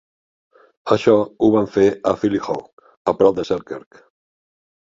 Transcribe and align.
Això 0.95 1.13
ho 1.43 1.49
van 1.57 1.69
fer 1.75 1.85
a 2.13 2.15
Philliphaugh, 2.21 2.89
a 3.13 3.17
prop 3.21 3.39
de 3.41 3.47
Selkirk. 3.51 4.03